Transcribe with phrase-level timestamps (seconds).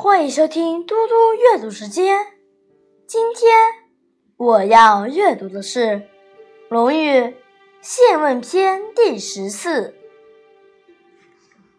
[0.00, 2.18] 欢迎收听嘟嘟阅读时间。
[3.08, 3.50] 今天
[4.36, 5.86] 我要阅读的是
[6.68, 7.10] 《论语·
[7.82, 9.96] 宪问篇》第十四。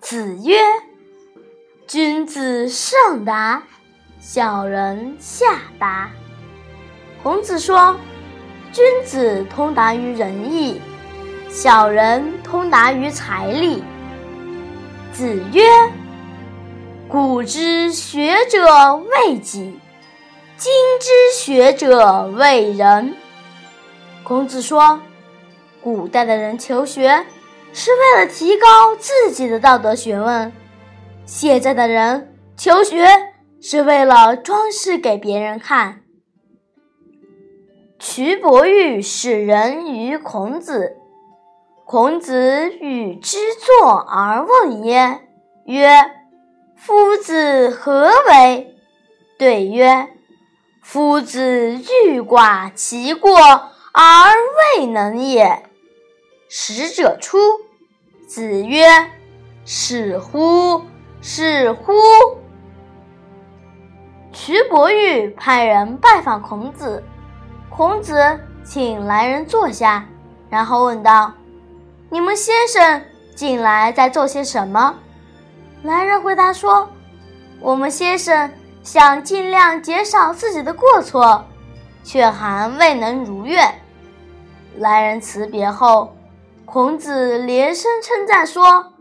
[0.02, 0.58] 子曰
[1.88, 3.64] ：“君子上达，
[4.20, 6.12] 小人下达。”
[7.24, 7.96] 孔子说
[8.74, 10.82] ：“君子通达于仁义，
[11.48, 13.82] 小人通达于财力。”
[15.16, 15.64] 子曰。
[17.10, 19.80] 古之学者为己，
[20.58, 23.16] 今之学者为人。
[24.24, 25.02] 孔子说，
[25.82, 27.26] 古代的人求学
[27.74, 30.54] 是为了提高自己的道德学问，
[31.26, 33.08] 现在的人求学
[33.60, 36.02] 是为了装饰给别人看。
[38.00, 40.96] 蘧伯玉使人于孔子，
[41.88, 45.28] 孔子与之坐而问焉，
[45.66, 46.19] 曰。
[46.82, 48.74] 夫子何为？
[49.38, 50.08] 对曰：
[50.82, 53.38] 夫子欲寡其过
[53.92, 54.34] 而
[54.78, 55.66] 未能也。
[56.48, 57.38] 使者出，
[58.26, 58.88] 子曰：
[59.66, 60.84] 是乎！
[61.22, 61.94] 是乎！
[64.34, 67.04] 蘧伯玉派人拜访孔子，
[67.70, 70.08] 孔子请来人坐下，
[70.50, 71.34] 然后问道
[72.10, 73.04] ：“你们先生
[73.36, 74.96] 近来在做些什么？”
[75.84, 76.90] 来人回答说
[77.62, 78.52] ：“我们先生
[78.84, 81.46] 想尽量减少自己的过错，
[82.04, 83.82] 却还未能如愿。”
[84.78, 86.16] 来人辞别后，
[86.66, 88.94] 孔子连声称赞说：“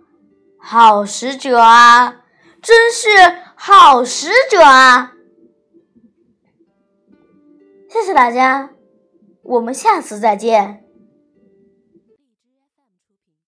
[0.59, 2.23] 好使者啊，
[2.63, 3.09] 真是
[3.55, 5.13] 好使者啊！”
[7.91, 8.71] 谢谢大家，
[9.43, 10.88] 我们下次再见。